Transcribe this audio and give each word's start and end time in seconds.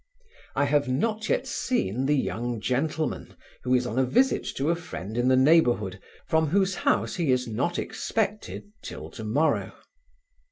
I 0.55 0.65
have 0.65 0.87
not 0.87 1.29
yet 1.29 1.45
seen 1.45 2.07
the 2.07 2.15
young 2.15 2.59
gentleman, 2.59 3.37
who 3.61 3.75
is 3.75 3.85
on 3.85 3.99
a 3.99 4.03
visit 4.03 4.43
to 4.55 4.71
a 4.71 4.75
friend 4.75 5.15
in 5.15 5.27
the 5.27 5.35
neighbourhood, 5.37 6.01
from 6.27 6.47
whose 6.47 6.73
house 6.73 7.17
he 7.17 7.31
is 7.31 7.47
not 7.47 7.77
expected 7.77 8.71
'till 8.81 9.11
to 9.11 9.23
morrow. 9.23 9.73